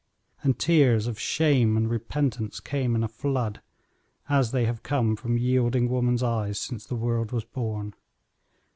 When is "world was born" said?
6.95-7.93